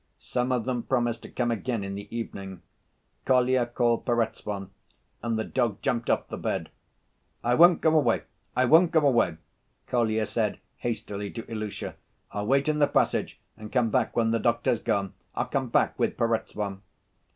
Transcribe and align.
Some 0.17 0.51
of 0.51 0.65
them 0.65 0.81
promised 0.81 1.21
to 1.21 1.29
come 1.29 1.51
again 1.51 1.83
in 1.83 1.93
the 1.93 2.07
evening. 2.09 2.63
Kolya 3.23 3.67
called 3.67 4.03
Perezvon 4.03 4.71
and 5.21 5.37
the 5.37 5.43
dog 5.43 5.79
jumped 5.83 6.09
off 6.09 6.27
the 6.27 6.37
bed. 6.39 6.71
"I 7.43 7.53
won't 7.53 7.81
go 7.81 7.95
away, 7.95 8.23
I 8.55 8.65
won't 8.65 8.89
go 8.91 9.07
away," 9.07 9.37
Kolya 9.85 10.25
said 10.25 10.57
hastily 10.77 11.29
to 11.33 11.43
Ilusha. 11.45 11.97
"I'll 12.31 12.47
wait 12.47 12.67
in 12.67 12.79
the 12.79 12.87
passage 12.87 13.39
and 13.55 13.71
come 13.71 13.91
back 13.91 14.15
when 14.17 14.31
the 14.31 14.39
doctor's 14.39 14.81
gone, 14.81 15.13
I'll 15.35 15.45
come 15.45 15.69
back 15.69 15.99
with 15.99 16.17
Perezvon." 16.17 16.81